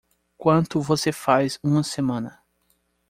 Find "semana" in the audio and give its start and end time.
1.83-2.41